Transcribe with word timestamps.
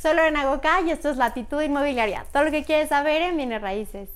Soy 0.00 0.14
Lorena 0.14 0.46
Goca 0.46 0.80
y 0.82 0.92
esto 0.92 1.10
es 1.10 1.16
Latitud 1.16 1.60
Inmobiliaria. 1.60 2.24
Todo 2.32 2.44
lo 2.44 2.50
que 2.52 2.62
quieres 2.62 2.88
saber 2.88 3.20
en 3.20 3.36
Bienes 3.36 3.60
Raíces. 3.60 4.08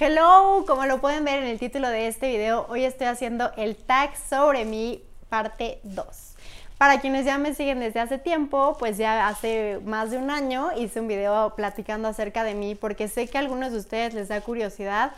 Hello, 0.00 0.64
como 0.66 0.86
lo 0.86 1.02
pueden 1.02 1.26
ver 1.26 1.42
en 1.42 1.48
el 1.48 1.58
título 1.58 1.90
de 1.90 2.08
este 2.08 2.30
video, 2.30 2.64
hoy 2.70 2.84
estoy 2.84 3.08
haciendo 3.08 3.52
el 3.58 3.76
tag 3.76 4.16
sobre 4.16 4.64
mi 4.64 5.02
parte 5.28 5.78
2. 5.82 6.37
Para 6.78 7.00
quienes 7.00 7.26
ya 7.26 7.38
me 7.38 7.54
siguen 7.54 7.80
desde 7.80 7.98
hace 7.98 8.18
tiempo, 8.18 8.76
pues 8.78 8.96
ya 8.96 9.26
hace 9.26 9.80
más 9.84 10.12
de 10.12 10.18
un 10.18 10.30
año 10.30 10.70
hice 10.76 11.00
un 11.00 11.08
video 11.08 11.54
platicando 11.56 12.06
acerca 12.06 12.44
de 12.44 12.54
mí 12.54 12.76
porque 12.76 13.08
sé 13.08 13.26
que 13.26 13.36
a 13.36 13.40
algunos 13.40 13.72
de 13.72 13.78
ustedes 13.78 14.14
les 14.14 14.28
da 14.28 14.40
curiosidad 14.40 15.12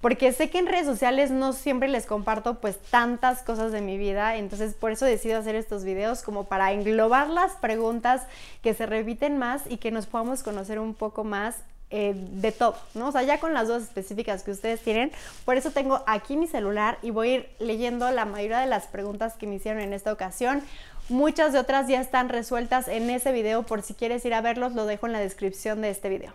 porque 0.00 0.32
sé 0.32 0.50
que 0.50 0.58
en 0.58 0.66
redes 0.66 0.86
sociales 0.86 1.30
no 1.30 1.54
siempre 1.54 1.88
les 1.88 2.04
comparto 2.04 2.60
pues 2.60 2.78
tantas 2.78 3.42
cosas 3.42 3.72
de 3.72 3.80
mi 3.80 3.96
vida, 3.96 4.36
entonces 4.36 4.74
por 4.74 4.92
eso 4.92 5.06
decido 5.06 5.38
hacer 5.38 5.54
estos 5.54 5.84
videos 5.84 6.22
como 6.22 6.44
para 6.44 6.72
englobar 6.72 7.28
las 7.30 7.52
preguntas 7.52 8.22
que 8.62 8.74
se 8.74 8.84
repiten 8.84 9.38
más 9.38 9.62
y 9.68 9.78
que 9.78 9.90
nos 9.90 10.06
podamos 10.06 10.42
conocer 10.42 10.78
un 10.78 10.92
poco 10.94 11.24
más 11.24 11.56
eh, 11.88 12.14
de 12.16 12.50
todo, 12.50 12.76
¿no? 12.94 13.08
O 13.08 13.12
sea, 13.12 13.22
ya 13.22 13.38
con 13.38 13.54
las 13.54 13.68
dos 13.68 13.84
específicas 13.84 14.42
que 14.42 14.50
ustedes 14.50 14.80
tienen. 14.80 15.12
Por 15.44 15.56
eso 15.56 15.70
tengo 15.70 16.02
aquí 16.06 16.36
mi 16.36 16.48
celular 16.48 16.98
y 17.00 17.10
voy 17.10 17.28
a 17.28 17.34
ir 17.34 17.50
leyendo 17.60 18.10
la 18.10 18.24
mayoría 18.24 18.58
de 18.58 18.66
las 18.66 18.88
preguntas 18.88 19.34
que 19.34 19.46
me 19.46 19.54
hicieron 19.54 19.80
en 19.80 19.92
esta 19.92 20.12
ocasión. 20.12 20.62
Muchas 21.08 21.52
de 21.52 21.60
otras 21.60 21.86
ya 21.86 22.00
están 22.00 22.28
resueltas 22.28 22.88
en 22.88 23.08
ese 23.10 23.30
video. 23.30 23.62
Por 23.62 23.82
si 23.82 23.94
quieres 23.94 24.24
ir 24.24 24.34
a 24.34 24.40
verlos, 24.40 24.72
lo 24.72 24.86
dejo 24.86 25.06
en 25.06 25.12
la 25.12 25.20
descripción 25.20 25.80
de 25.80 25.90
este 25.90 26.08
video. 26.08 26.32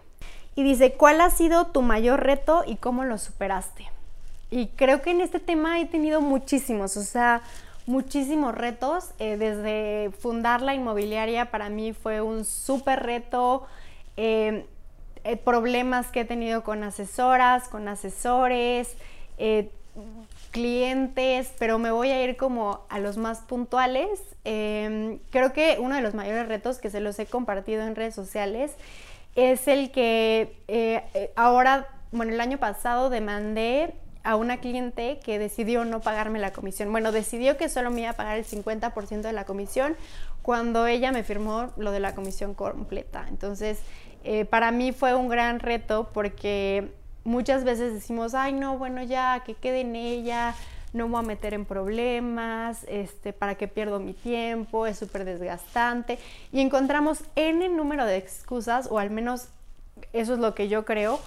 Y 0.56 0.64
dice, 0.64 0.94
¿cuál 0.94 1.20
ha 1.20 1.30
sido 1.30 1.68
tu 1.68 1.82
mayor 1.82 2.24
reto 2.24 2.64
y 2.66 2.78
cómo 2.78 3.04
lo 3.04 3.18
superaste? 3.18 3.90
Y 4.50 4.68
creo 4.68 5.02
que 5.02 5.12
en 5.12 5.22
este 5.22 5.40
tema 5.40 5.80
he 5.80 5.86
tenido 5.86 6.22
muchísimos, 6.22 6.96
o 6.96 7.04
sea, 7.04 7.42
muchísimos 7.86 8.56
retos. 8.56 9.12
Eh, 9.20 9.36
desde 9.36 10.12
fundar 10.20 10.62
la 10.62 10.74
inmobiliaria 10.74 11.52
para 11.52 11.70
mí 11.70 11.92
fue 11.92 12.22
un 12.22 12.46
súper 12.46 13.04
reto. 13.04 13.68
Eh, 14.16 14.66
eh, 15.26 15.36
problemas 15.36 16.08
que 16.08 16.22
he 16.22 16.26
tenido 16.26 16.64
con 16.64 16.84
asesoras, 16.84 17.68
con 17.68 17.90
asesores, 17.90 18.96
clientes, 20.52 21.54
pero 21.58 21.80
me 21.80 21.92
voy 21.92 22.12
a 22.12 22.24
ir 22.24 22.38
como 22.38 22.86
a 22.90 23.00
los 23.00 23.18
más 23.18 23.40
puntuales. 23.40 24.20
Em, 24.44 25.20
creo 25.30 25.54
que 25.54 25.78
uno 25.80 25.96
de 25.96 26.02
los 26.02 26.14
mayores 26.14 26.48
retos 26.48 26.80
que 26.80 26.90
se 26.90 27.00
los 27.00 27.18
he 27.20 27.26
compartido 27.26 27.84
en 27.84 27.96
redes 27.96 28.14
sociales 28.14 28.74
es 29.36 29.68
el 29.68 29.92
que 29.92 30.58
eh, 30.68 31.32
ahora, 31.36 31.88
bueno, 32.12 32.34
el 32.34 32.42
año 32.42 32.58
pasado 32.58 33.10
demandé 33.10 33.96
a 34.24 34.36
una 34.36 34.58
cliente 34.58 35.20
que 35.24 35.40
decidió 35.40 35.86
no 35.86 36.02
pagarme 36.02 36.40
la 36.40 36.52
comisión. 36.54 36.92
Bueno, 36.92 37.12
decidió 37.12 37.58
que 37.58 37.70
solo 37.70 37.90
me 37.92 38.02
iba 38.02 38.12
a 38.12 38.14
pagar 38.14 38.38
el 38.38 38.46
50% 38.46 39.22
de 39.22 39.34
la 39.34 39.46
comisión 39.46 39.96
cuando 40.42 40.88
ella 40.88 41.12
me 41.12 41.24
firmó 41.24 41.72
lo 41.78 41.92
de 41.92 42.00
la 42.00 42.14
comisión 42.14 42.54
completa. 42.54 43.26
Entonces, 43.30 43.80
eh, 44.24 44.46
para 44.46 44.72
mí 44.72 44.92
fue 44.92 45.16
un 45.16 45.28
gran 45.28 45.60
reto 45.60 46.10
porque 46.14 46.92
muchas 47.24 47.64
veces 47.64 47.94
decimos, 47.94 48.34
ay, 48.34 48.54
no, 48.54 48.78
bueno, 48.78 49.04
ya, 49.04 49.44
que 49.46 49.54
quede 49.54 49.82
en 49.82 49.96
ella, 49.96 50.56
no 50.94 51.08
me 51.08 51.14
voy 51.14 51.24
a 51.24 51.28
meter 51.28 51.54
en 51.54 51.66
problemas, 51.66 52.86
este, 52.88 53.34
para 53.34 53.56
que 53.56 53.68
pierdo 53.68 54.00
mi 54.00 54.14
tiempo, 54.14 54.88
es 54.88 54.98
súper 54.98 55.26
desgastante. 55.26 56.20
Y 56.52 56.62
encontramos 56.62 57.24
N 57.36 57.68
número 57.70 58.06
de 58.06 58.18
excusas, 58.18 58.88
o 58.92 59.00
al 59.00 59.10
menos 59.10 59.50
eso 60.14 60.34
es 60.34 60.40
lo 60.40 60.54
que 60.56 60.68
yo 60.68 60.86
creo, 60.86 61.20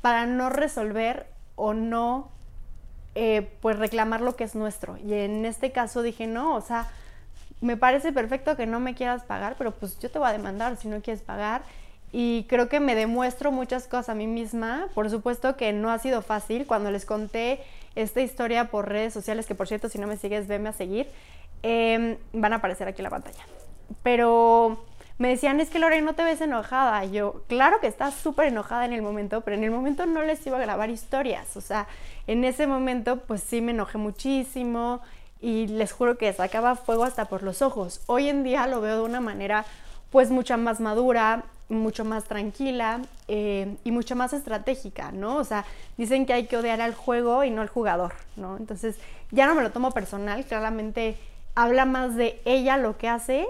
para 0.00 0.26
no 0.26 0.50
resolver 0.50 1.26
o 1.54 1.74
no, 1.74 2.30
eh, 3.14 3.52
pues 3.60 3.78
reclamar 3.78 4.20
lo 4.20 4.36
que 4.36 4.44
es 4.44 4.54
nuestro. 4.54 4.96
Y 4.98 5.14
en 5.14 5.44
este 5.44 5.70
caso 5.70 6.02
dije, 6.02 6.26
no, 6.26 6.56
o 6.56 6.60
sea, 6.60 6.90
me 7.60 7.76
parece 7.76 8.12
perfecto 8.12 8.56
que 8.56 8.66
no 8.66 8.80
me 8.80 8.94
quieras 8.94 9.22
pagar, 9.22 9.54
pero 9.56 9.70
pues 9.70 9.98
yo 10.00 10.10
te 10.10 10.18
voy 10.18 10.28
a 10.28 10.32
demandar 10.32 10.76
si 10.76 10.88
no 10.88 11.00
quieres 11.00 11.22
pagar 11.22 11.62
y 12.12 12.44
creo 12.44 12.68
que 12.68 12.78
me 12.78 12.94
demuestro 12.94 13.50
muchas 13.50 13.88
cosas 13.88 14.10
a 14.10 14.14
mí 14.14 14.26
misma. 14.26 14.88
Por 14.94 15.08
supuesto 15.08 15.56
que 15.56 15.72
no 15.72 15.90
ha 15.90 15.98
sido 15.98 16.20
fácil. 16.20 16.66
Cuando 16.66 16.90
les 16.90 17.06
conté 17.06 17.62
esta 17.94 18.20
historia 18.20 18.70
por 18.70 18.88
redes 18.88 19.14
sociales, 19.14 19.46
que 19.46 19.54
por 19.54 19.66
cierto, 19.66 19.88
si 19.88 19.98
no 19.98 20.06
me 20.06 20.18
sigues, 20.18 20.46
venme 20.46 20.68
a 20.68 20.72
seguir, 20.72 21.08
em, 21.62 22.18
van 22.34 22.52
a 22.52 22.56
aparecer 22.56 22.86
aquí 22.86 23.00
en 23.00 23.04
la 23.04 23.10
pantalla. 23.10 23.46
Pero 24.02 24.84
me 25.16 25.28
decían, 25.28 25.58
es 25.60 25.70
que 25.70 25.78
Lorena, 25.78 26.04
no 26.04 26.14
te 26.14 26.22
ves 26.22 26.42
enojada. 26.42 27.02
yo, 27.06 27.44
claro 27.48 27.80
que 27.80 27.86
estás 27.86 28.12
súper 28.14 28.48
enojada 28.48 28.84
en 28.84 28.92
el 28.92 29.00
momento, 29.00 29.40
pero 29.40 29.56
en 29.56 29.64
el 29.64 29.70
momento 29.70 30.04
no 30.04 30.22
les 30.22 30.46
iba 30.46 30.58
a 30.58 30.60
grabar 30.60 30.90
historias. 30.90 31.56
O 31.56 31.62
sea, 31.62 31.86
en 32.26 32.44
ese 32.44 32.66
momento, 32.66 33.20
pues 33.20 33.42
sí 33.42 33.62
me 33.62 33.72
enojé 33.72 33.96
muchísimo 33.96 35.00
y 35.40 35.66
les 35.66 35.92
juro 35.92 36.18
que 36.18 36.30
sacaba 36.34 36.76
fuego 36.76 37.04
hasta 37.04 37.24
por 37.24 37.42
los 37.42 37.62
ojos. 37.62 38.02
Hoy 38.06 38.28
en 38.28 38.42
día 38.42 38.66
lo 38.66 38.82
veo 38.82 38.96
de 38.96 39.02
una 39.02 39.20
manera 39.20 39.64
pues 40.10 40.30
mucha 40.30 40.58
más 40.58 40.78
madura, 40.78 41.44
mucho 41.72 42.04
más 42.04 42.24
tranquila 42.24 43.00
eh, 43.28 43.76
y 43.84 43.90
mucho 43.90 44.16
más 44.16 44.32
estratégica, 44.32 45.12
¿no? 45.12 45.36
O 45.36 45.44
sea, 45.44 45.64
dicen 45.96 46.26
que 46.26 46.32
hay 46.32 46.46
que 46.46 46.56
odiar 46.56 46.80
al 46.80 46.94
juego 46.94 47.44
y 47.44 47.50
no 47.50 47.62
al 47.62 47.68
jugador, 47.68 48.14
¿no? 48.36 48.56
Entonces, 48.56 48.96
ya 49.30 49.46
no 49.46 49.54
me 49.54 49.62
lo 49.62 49.70
tomo 49.70 49.92
personal, 49.92 50.44
claramente 50.44 51.16
habla 51.54 51.84
más 51.84 52.16
de 52.16 52.40
ella 52.44 52.76
lo 52.76 52.96
que 52.96 53.08
hace 53.08 53.46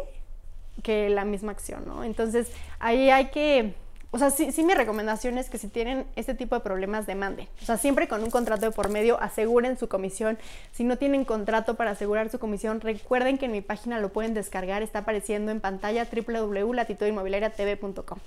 que 0.83 1.11
la 1.11 1.25
misma 1.25 1.53
acción, 1.53 1.85
¿no? 1.87 2.03
Entonces, 2.05 2.51
ahí 2.81 3.11
hay 3.11 3.27
que 3.27 3.75
o 4.15 4.19
sea, 4.19 4.31
sí, 4.31 4.53
sí 4.53 4.63
mi 4.63 4.75
recomendación 4.75 5.39
es 5.39 5.49
que 5.49 5.57
si 5.57 5.69
tienen 5.69 6.05
este 6.17 6.35
tipo 6.35 6.55
de 6.55 6.61
problemas, 6.61 7.07
demanden. 7.07 7.49
O 7.63 7.65
sea, 7.65 7.79
siempre 7.79 8.09
con 8.09 8.23
un 8.23 8.31
contrato 8.31 8.67
de 8.67 8.71
por 8.71 8.91
medio, 8.91 9.19
aseguren 9.19 9.79
su 9.79 9.89
comisión. 9.89 10.37
Si 10.73 10.85
no 10.85 10.99
tienen 10.99 11.25
contrato 11.25 11.77
para 11.77 11.93
asegurar 11.93 12.29
su 12.29 12.39
comisión, 12.39 12.83
recuerden 12.83 13.39
que 13.39 13.47
en 13.47 13.53
mi 13.53 13.63
página 13.63 13.99
lo 14.01 14.11
pueden 14.11 14.35
descargar. 14.35 14.83
Está 14.83 14.99
apareciendo 14.99 15.51
en 15.51 15.61
pantalla 15.61 16.07
www.latitudinmobiliariatv.com. 16.13 18.19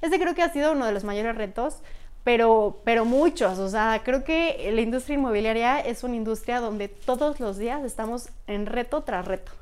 Este 0.00 0.18
creo 0.18 0.34
que 0.34 0.40
ha 0.40 0.50
sido 0.50 0.72
uno 0.72 0.86
de 0.86 0.92
los 0.92 1.04
mayores 1.04 1.36
retos, 1.36 1.80
pero, 2.24 2.80
pero 2.84 3.04
muchos. 3.04 3.58
O 3.58 3.68
sea, 3.68 4.00
creo 4.02 4.24
que 4.24 4.70
la 4.72 4.80
industria 4.80 5.16
inmobiliaria 5.16 5.78
es 5.78 6.04
una 6.04 6.16
industria 6.16 6.60
donde 6.60 6.88
todos 6.88 7.38
los 7.38 7.58
días 7.58 7.84
estamos 7.84 8.30
en 8.46 8.64
reto 8.64 9.02
tras 9.02 9.28
reto. 9.28 9.52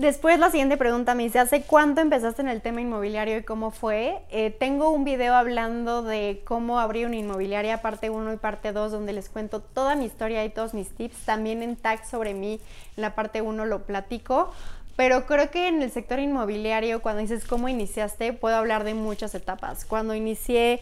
Después 0.00 0.38
la 0.38 0.50
siguiente 0.50 0.78
pregunta 0.78 1.14
me 1.14 1.24
dice, 1.24 1.40
¿hace 1.40 1.60
cuánto 1.60 2.00
empezaste 2.00 2.40
en 2.40 2.48
el 2.48 2.62
tema 2.62 2.80
inmobiliario 2.80 3.36
y 3.36 3.42
cómo 3.42 3.70
fue? 3.70 4.22
Eh, 4.30 4.48
tengo 4.50 4.88
un 4.88 5.04
video 5.04 5.34
hablando 5.34 6.02
de 6.02 6.40
cómo 6.46 6.80
abrir 6.80 7.06
una 7.06 7.16
inmobiliaria, 7.16 7.82
parte 7.82 8.08
1 8.08 8.32
y 8.32 8.36
parte 8.38 8.72
2, 8.72 8.92
donde 8.92 9.12
les 9.12 9.28
cuento 9.28 9.60
toda 9.60 9.96
mi 9.96 10.06
historia 10.06 10.42
y 10.42 10.48
todos 10.48 10.72
mis 10.72 10.88
tips. 10.88 11.26
También 11.26 11.62
en 11.62 11.76
tag 11.76 12.08
sobre 12.08 12.32
mí, 12.32 12.60
en 12.96 13.02
la 13.02 13.14
parte 13.14 13.42
1 13.42 13.66
lo 13.66 13.82
platico. 13.82 14.50
Pero 14.96 15.26
creo 15.26 15.50
que 15.50 15.68
en 15.68 15.82
el 15.82 15.90
sector 15.90 16.18
inmobiliario, 16.18 17.02
cuando 17.02 17.20
dices 17.20 17.44
cómo 17.44 17.68
iniciaste, 17.68 18.32
puedo 18.32 18.56
hablar 18.56 18.84
de 18.84 18.94
muchas 18.94 19.34
etapas. 19.34 19.84
Cuando 19.84 20.14
inicié 20.14 20.80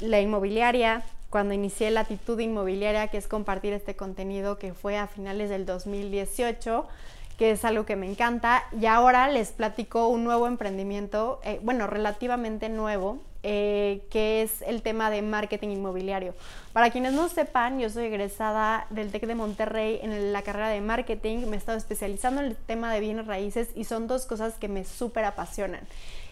la 0.00 0.20
inmobiliaria, 0.20 1.04
cuando 1.30 1.54
inicié 1.54 1.92
la 1.92 2.00
actitud 2.00 2.40
inmobiliaria, 2.40 3.06
que 3.06 3.18
es 3.18 3.28
compartir 3.28 3.72
este 3.72 3.94
contenido 3.94 4.58
que 4.58 4.74
fue 4.74 4.98
a 4.98 5.06
finales 5.06 5.48
del 5.48 5.64
2018 5.64 6.88
que 7.36 7.50
es 7.50 7.64
algo 7.64 7.84
que 7.84 7.96
me 7.96 8.10
encanta. 8.10 8.64
Y 8.78 8.86
ahora 8.86 9.28
les 9.28 9.52
platico 9.52 10.08
un 10.08 10.24
nuevo 10.24 10.46
emprendimiento, 10.46 11.40
eh, 11.44 11.60
bueno, 11.62 11.86
relativamente 11.86 12.68
nuevo, 12.68 13.20
eh, 13.42 14.02
que 14.10 14.42
es 14.42 14.62
el 14.62 14.82
tema 14.82 15.10
de 15.10 15.22
marketing 15.22 15.68
inmobiliario. 15.68 16.34
Para 16.72 16.90
quienes 16.90 17.12
no 17.12 17.28
sepan, 17.28 17.78
yo 17.78 17.90
soy 17.90 18.06
egresada 18.06 18.86
del 18.90 19.12
TEC 19.12 19.26
de 19.26 19.34
Monterrey 19.34 20.00
en 20.02 20.32
la 20.32 20.42
carrera 20.42 20.68
de 20.68 20.80
marketing, 20.80 21.46
me 21.46 21.56
he 21.56 21.58
estado 21.58 21.78
especializando 21.78 22.40
en 22.40 22.48
el 22.48 22.56
tema 22.56 22.92
de 22.92 23.00
bienes 23.00 23.26
raíces 23.26 23.68
y 23.76 23.84
son 23.84 24.08
dos 24.08 24.26
cosas 24.26 24.54
que 24.54 24.68
me 24.68 24.84
súper 24.84 25.24
apasionan. 25.24 25.86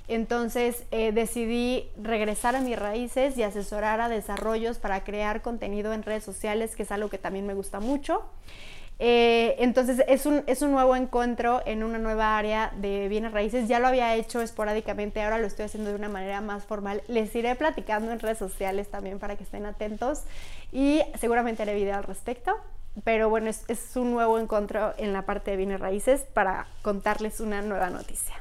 Entonces 0.09 0.84
eh, 0.91 1.12
decidí 1.12 1.88
regresar 2.03 2.56
a 2.56 2.60
mis 2.60 2.78
raíces 2.78 3.38
y 3.38 3.43
asesorar 3.43 4.00
a 4.00 4.09
desarrollos 4.09 4.78
para 4.78 5.03
crear 5.04 5.41
contenido 5.41 5.93
en 5.93 6.02
redes 6.02 6.25
sociales, 6.25 6.76
que 6.76 6.82
es 6.82 6.93
algo 6.93 7.08
que 7.08 7.19
también 7.19 7.46
me 7.46 7.55
gusta 7.55 7.81
mucho. 7.81 8.23
Eh, 8.99 9.56
entonces 9.58 10.05
es 10.06 10.25
un, 10.25 10.44
es 10.46 10.62
un 10.62 10.70
nuevo 10.70 10.94
encuentro 10.94 11.62
en 11.67 11.82
una 11.82 11.99
nueva 11.99 12.38
área 12.38 12.73
de 12.76 13.08
bienes 13.08 13.32
raíces. 13.32 13.69
Ya 13.69 13.81
lo 13.81 13.88
había 13.88 14.14
hecho 14.14 14.41
esporádicamente, 14.41 15.23
ahora 15.23 15.38
lo 15.38 15.46
estoy 15.46 15.64
haciendo 15.67 15.91
de 15.91 15.96
una 15.96 16.08
manera 16.08 16.41
más 16.41 16.64
formal. 16.64 17.02
Les 17.08 17.35
iré 17.35 17.55
platicando 17.56 18.12
en 18.12 18.20
redes 18.20 18.38
sociales 18.38 18.88
también 18.91 19.19
para 19.19 19.37
que 19.37 19.44
estén 19.44 19.67
atentos 19.67 20.23
y 20.73 21.02
seguramente 21.19 21.62
haré 21.62 21.75
video 21.75 21.96
al 21.96 22.05
respecto. 22.05 22.56
Pero 23.02 23.29
bueno, 23.29 23.50
es, 23.50 23.64
es 23.67 23.96
un 23.96 24.12
nuevo 24.12 24.38
encuentro 24.38 24.94
en 24.99 25.12
la 25.12 25.23
parte 25.23 25.50
de 25.50 25.56
bienes 25.56 25.81
raíces 25.81 26.20
para 26.32 26.69
contarles 26.82 27.41
una 27.41 27.61
nueva 27.61 27.91
noticia. 27.91 28.37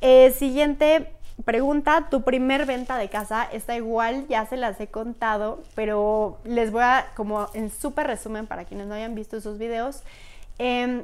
Eh, 0.00 0.30
siguiente 0.32 1.10
Pregunta, 1.44 2.08
tu 2.10 2.22
primer 2.22 2.64
venta 2.64 2.96
de 2.96 3.08
casa, 3.08 3.44
está 3.44 3.76
igual, 3.76 4.26
ya 4.28 4.46
se 4.46 4.56
las 4.56 4.80
he 4.80 4.86
contado, 4.86 5.62
pero 5.74 6.38
les 6.44 6.70
voy 6.70 6.82
a, 6.82 7.06
como 7.16 7.48
en 7.54 7.70
súper 7.70 8.06
resumen 8.06 8.46
para 8.46 8.64
quienes 8.64 8.86
no 8.86 8.94
hayan 8.94 9.14
visto 9.14 9.36
esos 9.36 9.58
videos, 9.58 10.02
em, 10.58 11.02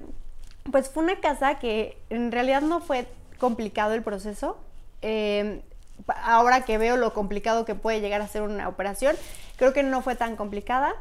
pues 0.71 0.88
fue 0.88 1.03
una 1.03 1.21
casa 1.21 1.59
que 1.59 1.99
en 2.11 2.31
realidad 2.31 2.62
no 2.62 2.81
fue 2.81 3.06
complicado 3.38 3.94
el 3.94 4.03
proceso. 4.03 4.56
Em, 5.03 5.62
ahora 6.06 6.65
que 6.65 6.79
veo 6.79 6.97
lo 6.97 7.12
complicado 7.12 7.65
que 7.65 7.75
puede 7.75 8.00
llegar 8.00 8.23
a 8.23 8.29
ser 8.29 8.43
una 8.43 8.69
operación, 8.69 9.17
Creo 9.61 9.75
que 9.75 9.82
no 9.82 10.00
fue 10.00 10.17
tan 10.17 10.37
complicada. 10.37 10.94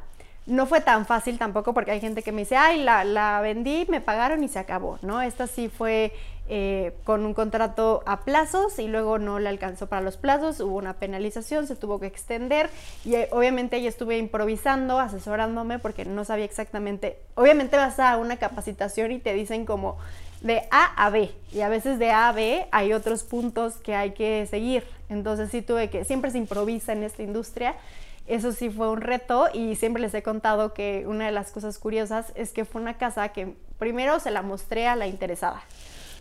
No 0.50 0.66
fue 0.66 0.82
tan 0.82 1.06
fácil 1.06 1.38
tampoco 1.38 1.74
porque 1.74 1.92
hay 1.92 2.02
gente 2.02 2.24
que 2.24 2.32
me 2.32 2.42
dice, 2.42 2.58
ay, 2.58 2.84
la, 2.84 3.04
la 3.04 3.40
vendí, 3.42 3.86
me 3.88 4.02
pagaron 4.02 4.44
y 4.44 4.48
se 4.48 4.60
acabó, 4.60 4.98
¿no? 5.02 5.22
Esta 5.22 5.48
sí 5.48 5.70
fue 5.70 6.12
eh, 6.52 6.94
con 7.04 7.28
un 7.28 7.36
contrato 7.36 8.02
a 8.08 8.22
plazos 8.22 8.80
y 8.80 8.88
luego 8.88 9.20
no 9.20 9.38
le 9.38 9.50
alcanzó 9.50 9.86
para 9.86 10.02
los 10.02 10.18
plazos, 10.18 10.60
hubo 10.62 10.78
una 10.78 10.96
penalización, 10.96 11.68
se 11.68 11.76
tuvo 11.76 12.00
que 12.00 12.08
extender 12.08 12.72
y 13.06 13.14
eh, 13.14 13.30
obviamente 13.32 13.80
yo 13.84 13.88
estuve 13.88 14.18
improvisando, 14.18 14.98
asesorándome 14.98 15.78
porque 15.78 16.06
no 16.06 16.26
sabía 16.26 16.46
exactamente, 16.46 17.20
obviamente 17.36 17.78
vas 17.78 18.00
a 18.00 18.18
una 18.18 18.38
capacitación 18.38 19.12
y 19.12 19.20
te 19.20 19.36
dicen 19.36 19.64
como 19.64 20.00
de 20.42 20.64
A 20.72 20.86
a 21.06 21.12
B 21.12 21.30
y 21.54 21.62
a 21.62 21.70
veces 21.70 22.00
de 22.00 22.10
A 22.10 22.30
a 22.30 22.32
B 22.32 22.66
hay 22.72 22.94
otros 22.94 23.22
puntos 23.22 23.76
que 23.76 23.94
hay 23.94 24.16
que 24.16 24.48
seguir, 24.48 24.88
entonces 25.08 25.52
sí 25.52 25.62
tuve 25.62 25.92
que, 25.92 26.04
siempre 26.04 26.32
se 26.32 26.40
improvisa 26.40 26.94
en 26.94 27.04
esta 27.04 27.22
industria 27.22 27.76
eso 28.30 28.52
sí 28.52 28.70
fue 28.70 28.90
un 28.90 29.02
reto 29.02 29.48
y 29.52 29.76
siempre 29.76 30.02
les 30.02 30.14
he 30.14 30.22
contado 30.22 30.74
que 30.76 31.04
una 31.08 31.26
de 31.26 31.32
las 31.32 31.52
cosas 31.52 31.80
curiosas 31.80 32.32
es 32.36 32.52
que 32.52 32.64
fue 32.64 32.80
una 32.80 32.98
casa 32.98 33.30
que 33.30 33.56
primero 33.80 34.20
se 34.20 34.30
la 34.30 34.44
mostré 34.44 34.88
a 34.88 34.96
la 34.96 35.08
interesada, 35.08 35.64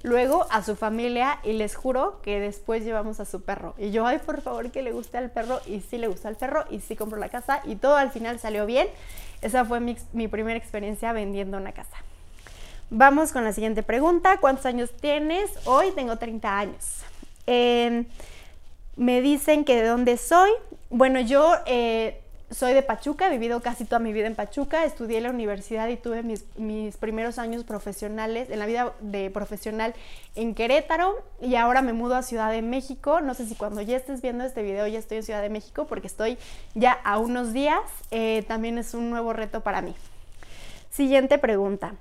luego 0.03 0.47
a 0.51 0.63
su 0.63 0.75
familia 0.75 1.39
y 1.45 1.53
les 1.53 1.77
juro 1.77 2.21
que 2.23 2.41
después 2.41 2.83
llevamos 2.83 3.21
a 3.21 3.27
su 3.27 3.43
perro. 3.43 3.75
Y 3.77 3.91
yo, 3.91 4.07
ay, 4.07 4.21
por 4.25 4.41
favor, 4.41 4.71
que 4.71 4.83
le 4.83 4.93
guste 4.93 5.19
al 5.19 5.31
perro 5.31 5.61
y 5.67 5.81
sí 5.81 5.99
le 5.99 6.09
gusta 6.09 6.29
al 6.29 6.37
perro 6.37 6.65
y 6.71 6.81
sí 6.81 6.97
compró 6.97 7.19
la 7.19 7.29
casa 7.29 7.61
y 7.65 7.77
todo 7.77 7.97
al 7.97 8.11
final 8.11 8.39
salió 8.39 8.65
bien. 8.65 8.89
Esa 9.43 9.67
fue 9.67 9.79
mi, 9.81 10.29
primera 10.29 10.59
experiencia 10.59 11.13
vendiendo 11.13 11.59
una 11.59 11.73
casa. 11.73 11.97
Vamos 12.89 13.33
con 13.33 13.45
la 13.45 13.53
siguiente 13.53 13.83
pregunta. 13.83 14.39
¿Cuántos 14.41 14.65
años 14.65 14.91
tienes? 14.99 15.51
Hoy 15.67 15.93
tengo 15.93 16.17
30 16.17 16.59
años. 16.59 17.03
Em, 17.47 18.07
me 18.97 19.21
dicen 19.21 19.67
que 19.67 19.77
de 19.77 19.87
dónde 19.87 20.17
soy. 20.17 20.51
Bueno, 20.91 21.21
yo 21.21 21.53
eh, 21.67 22.23
soy 22.51 22.73
de 22.73 22.83
Pachuca, 22.83 23.27
he 23.27 23.31
vivido 23.31 23.61
casi 23.61 23.85
toda 23.85 23.99
mi 23.99 24.15
vida 24.15 24.27
en 24.27 24.35
Pachuca, 24.35 24.87
estudié 24.87 25.19
en 25.19 25.25
la 25.25 25.31
universidad 25.31 25.87
y 25.89 25.97
tuve 25.97 26.23
mis, 26.23 26.97
primeros 26.97 27.39
años 27.39 27.65
profesionales, 27.65 28.49
en 28.49 28.59
la 28.59 28.65
vida 28.65 28.95
de 29.01 29.29
profesional 29.29 29.95
en 30.35 30.55
Querétaro 30.55 31.23
y 31.43 31.57
ahora 31.57 31.83
me 31.83 31.93
mudo 31.93 32.15
a 32.15 32.23
Ciudad 32.23 32.51
de 32.51 32.63
México. 32.63 33.21
No 33.21 33.35
sé 33.35 33.47
si 33.47 33.55
cuando 33.55 33.83
ya 33.83 33.99
estés 33.99 34.23
viendo 34.23 34.45
este 34.45 34.63
video 34.63 34.87
ya 34.87 34.99
estoy 34.99 35.19
en 35.19 35.25
Ciudad 35.25 35.43
de 35.43 35.51
México 35.51 35.87
porque 35.87 36.07
estoy 36.07 36.39
ya 36.75 36.93
a 36.93 37.19
unos 37.19 37.53
días. 37.53 37.81
Eh, 38.11 38.45
también 38.49 38.79
es 38.79 38.95
un 38.95 39.11
nuevo 39.11 39.35
reto 39.35 39.61
para 39.61 39.83
mí. 39.83 39.95
Siguiente 40.89 41.37
pregunta. 41.37 41.97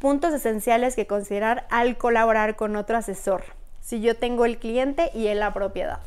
Puntos 0.00 0.34
esenciales 0.34 0.96
que 0.96 1.06
considerar 1.06 1.68
al 1.70 1.96
colaborar 1.96 2.56
con 2.56 2.74
otro 2.74 2.96
asesor 2.96 3.44
si 3.80 4.00
yo 4.00 4.16
tengo 4.16 4.44
el 4.44 4.58
cliente 4.58 5.12
y 5.14 5.28
él 5.28 5.38
la 5.38 5.54
propiedad. 5.54 6.00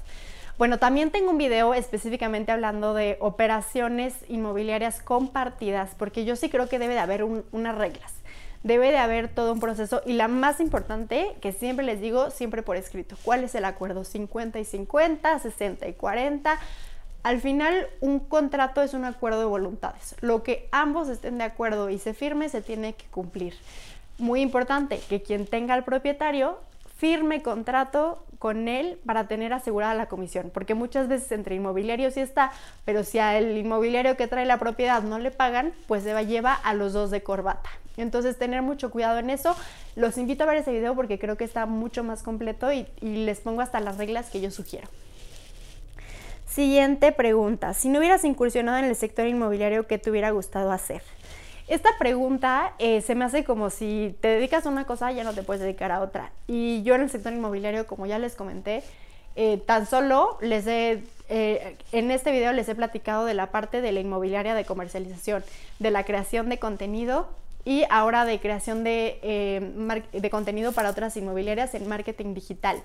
Bueno, 0.57 0.80
también 0.80 1.12
tengo 1.12 1.31
un 1.31 1.38
video 1.38 1.74
específicamente 1.74 2.54
hablando 2.54 2.94
de 2.94 3.18
operaciones 3.19 4.16
inmobiliarias 4.30 5.02
compartidas, 5.02 5.92
porque 5.98 6.24
yo 6.24 6.38
sí 6.38 6.50
creo 6.50 6.69
que 6.69 6.80
debe 6.80 6.94
de 6.94 7.02
haber 7.02 7.25
unas 7.25 7.78
reglas. 7.78 8.13
Debe 8.63 8.90
de 8.90 8.98
haber 8.98 9.28
todo 9.28 9.52
un 9.52 9.60
proceso 9.60 10.02
y 10.06 10.13
la 10.13 10.30
más 10.30 10.62
importante, 10.62 11.36
que 11.42 11.52
siempre 11.52 11.86
les 11.86 12.00
digo, 12.00 12.31
siempre 12.31 12.63
por 12.63 12.78
escrito, 12.78 13.18
¿cuál 13.24 13.44
es 13.44 13.54
el 13.54 13.66
acuerdo? 13.66 14.06
50 14.06 14.57
y 14.57 14.63
50, 14.63 15.40
60 15.40 15.90
y 15.90 15.94
40. 15.94 16.57
Al 17.24 17.42
final, 17.42 17.88
un 18.00 18.19
contrato 18.19 18.81
es 18.81 18.94
un 18.94 19.04
acuerdo 19.04 19.40
de 19.40 19.46
voluntades. 19.46 20.16
Lo 20.22 20.42
que 20.42 20.69
ambos 20.72 21.10
estén 21.10 21.38
de 21.38 21.44
acuerdo 21.44 21.90
y 21.90 22.00
se 22.00 22.13
firme, 22.13 22.48
se 22.48 22.62
tiene 22.62 22.94
que 22.94 23.06
cumplir. 23.07 23.56
Muy 24.19 24.40
importante 24.40 25.02
que 25.10 25.22
quien 25.22 25.48
tenga 25.48 25.74
al 25.74 25.84
propietario 25.84 26.60
firme 26.96 27.42
contrato 27.42 28.24
con 28.45 28.68
él 28.68 29.00
para 29.07 29.27
tener 29.27 29.53
asegurada 29.53 29.95
la 29.95 30.06
comisión, 30.06 30.51
porque 30.53 30.75
muchas 30.75 31.07
veces 31.07 31.31
entre 31.31 31.56
inmobiliarios 31.56 32.13
sí 32.13 32.19
está, 32.19 32.51
pero 32.86 33.03
si 33.03 33.18
al 33.18 33.57
inmobiliario 33.57 34.15
que 34.18 34.27
trae 34.27 34.45
la 34.45 34.59
propiedad 34.59 35.01
no 35.01 35.18
le 35.18 35.31
pagan, 35.31 35.74
pues 35.88 36.03
se 36.03 36.25
lleva 36.27 36.53
a 36.53 36.75
los 36.75 36.94
dos 36.94 37.09
de 37.09 37.24
corbata. 37.24 37.71
Entonces 37.97 38.38
tener 38.38 38.62
mucho 38.62 38.92
cuidado 38.92 39.18
en 39.18 39.31
eso. 39.31 39.56
Los 39.95 40.19
invito 40.19 40.44
a 40.44 40.45
ver 40.45 40.57
ese 40.57 40.71
video 40.71 40.94
porque 40.94 41.18
creo 41.18 41.38
que 41.38 41.44
está 41.44 41.65
mucho 41.65 42.03
más 42.03 42.21
completo 42.21 42.71
y, 42.71 42.86
y 43.01 43.25
les 43.25 43.39
pongo 43.39 43.62
hasta 43.62 43.80
las 43.80 43.97
reglas 43.97 44.30
que 44.30 44.42
yo 44.42 44.51
sugiero. 44.51 44.88
Siguiente 46.45 47.12
pregunta. 47.13 47.74
Si 47.74 47.89
no 47.89 47.97
hubieras 47.97 48.24
incursionado 48.25 48.77
en 48.77 48.86
el 48.86 48.95
sector 48.95 49.25
inmobiliario, 49.25 49.88
¿qué 49.88 49.97
te 49.97 50.12
hubiera 50.12 50.30
gustado 50.30 50.71
hacer? 50.71 51.01
Esta 51.68 51.90
pregunta 51.98 52.74
eh, 52.78 53.02
se 53.02 53.16
me 53.16 53.26
hace 53.26 53.44
como 53.44 53.72
si 53.72 54.16
te 54.22 54.28
dedicas 54.28 54.66
a 54.66 54.70
una 54.70 54.86
cosa 54.86 55.12
ya 55.12 55.24
no 55.24 55.34
te 55.34 55.42
puedes 55.42 55.64
dedicar 55.64 55.92
a 55.92 56.02
otra. 56.02 56.32
Y 56.48 56.84
yo 56.84 56.94
en 56.94 57.02
el 57.02 57.10
sector 57.10 57.34
inmobiliario, 57.34 57.88
como 57.88 58.06
ya 58.06 58.20
les 58.20 58.36
comenté, 58.36 58.84
eh, 59.36 59.58
tan 59.66 59.88
solo 59.88 60.38
les 60.42 60.68
he, 60.68 61.02
eh, 61.28 61.76
en 61.92 62.12
este 62.12 62.32
video 62.32 62.54
les 62.54 62.70
he 62.70 62.76
platicado 62.76 63.26
de 63.26 63.34
la 63.34 63.48
parte 63.48 63.82
de 63.82 63.92
la 63.92 64.00
inmobiliaria 64.00 64.54
de 64.54 64.64
comercialización, 64.64 65.44
de 65.80 65.90
la 65.90 66.04
creación 66.04 66.50
de 66.50 66.60
contenido 66.60 67.30
y 67.66 67.84
ahora 67.90 68.26
de 68.26 68.40
creación 68.40 68.84
de, 68.84 69.20
de 70.14 70.30
contenido 70.30 70.72
para 70.72 70.92
otras 70.92 71.18
inmobiliarias 71.18 71.74
en 71.74 71.90
marketing 71.90 72.36
digital. 72.36 72.78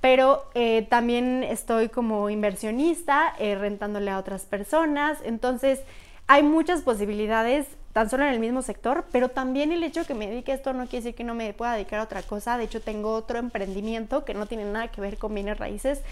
Pero 0.00 0.42
también 0.88 1.44
estoy 1.44 1.88
como 1.88 2.28
inversionista, 2.28 3.34
rentándole 3.38 4.10
a 4.10 4.18
otras 4.18 4.42
personas. 4.42 5.18
Entonces, 5.24 5.80
hay 6.26 6.42
muchas 6.42 6.82
posibilidades 6.82 7.66
tan 7.92 8.10
solo 8.10 8.24
en 8.24 8.32
el 8.32 8.40
mismo 8.40 8.62
sector, 8.62 9.06
pero 9.10 9.28
también 9.28 9.72
el 9.72 9.82
hecho 9.82 10.00
de 10.00 10.06
que 10.06 10.14
me 10.14 10.28
dedique 10.28 10.52
a 10.52 10.54
esto 10.54 10.72
no 10.72 10.86
quiere 10.86 11.04
decir 11.04 11.14
que 11.14 11.24
no 11.24 11.34
me 11.34 11.52
pueda 11.52 11.74
dedicar 11.74 12.00
a 12.00 12.04
otra 12.04 12.22
cosa. 12.22 12.58
De 12.58 12.64
hecho, 12.64 12.80
tengo 12.80 13.12
otro 13.12 13.38
emprendimiento 13.38 14.24
que 14.24 14.34
no 14.34 14.46
tiene 14.46 14.64
nada 14.64 14.88
que 14.88 15.00
ver 15.00 15.18
con 15.18 15.34
bienes 15.34 15.58
raíces. 15.58 16.02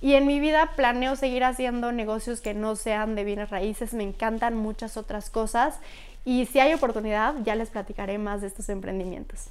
Y 0.00 0.14
en 0.14 0.26
mi 0.26 0.40
vida 0.40 0.72
planeo 0.76 1.16
seguir 1.16 1.44
haciendo 1.44 1.92
negocios 1.92 2.40
que 2.40 2.54
no 2.54 2.76
sean 2.76 3.14
de 3.14 3.24
bienes 3.24 3.50
raíces. 3.50 3.94
Me 3.94 4.02
encantan 4.02 4.56
muchas 4.56 4.96
otras 4.96 5.30
cosas. 5.30 5.78
Y 6.24 6.46
si 6.46 6.58
hay 6.58 6.74
oportunidad, 6.74 7.34
ya 7.44 7.54
les 7.54 7.70
platicaré 7.70 8.18
más 8.18 8.40
de 8.40 8.48
estos 8.48 8.68
emprendimientos. 8.68 9.46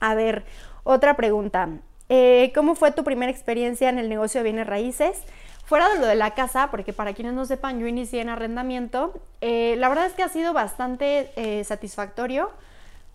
A 0.00 0.14
ver, 0.14 0.44
otra 0.84 1.16
pregunta. 1.16 1.68
Eh, 2.08 2.52
¿Cómo 2.54 2.74
fue 2.74 2.92
tu 2.92 3.04
primera 3.04 3.32
experiencia 3.32 3.88
en 3.88 3.98
el 3.98 4.08
negocio 4.08 4.40
de 4.40 4.44
bienes 4.44 4.66
raíces? 4.66 5.22
Fuera 5.64 5.88
de 5.88 6.00
lo 6.00 6.06
de 6.06 6.16
la 6.16 6.34
casa, 6.34 6.70
porque 6.70 6.92
para 6.92 7.14
quienes 7.14 7.34
no 7.34 7.44
sepan, 7.46 7.78
yo 7.78 7.86
inicié 7.86 8.20
en 8.20 8.28
arrendamiento, 8.28 9.14
eh, 9.40 9.76
la 9.78 9.88
verdad 9.88 10.06
es 10.06 10.12
que 10.12 10.22
ha 10.22 10.28
sido 10.28 10.52
bastante 10.52 11.30
eh, 11.36 11.64
satisfactorio, 11.64 12.50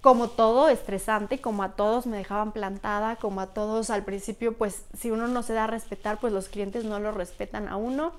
como 0.01 0.29
todo, 0.29 0.69
estresante, 0.69 1.41
como 1.41 1.63
a 1.63 1.75
todos 1.75 2.07
me 2.07 2.17
dejaban 2.17 2.51
plantada, 2.53 3.17
como 3.17 3.41
a 3.41 3.47
todos 3.47 3.89
al 3.89 4.05
principio, 4.05 4.53
pues 4.53 4.85
si 4.97 5.11
uno 5.11 5.27
no 5.27 5.43
se 5.43 5.53
da 5.53 5.65
a 5.65 5.67
respetar, 5.67 6.19
pues 6.19 6.31
los 6.31 6.47
clientes 6.47 6.85
no 6.85 6.99
lo 6.99 7.11
respetan 7.11 7.67
a 7.67 7.75
uno, 7.75 8.13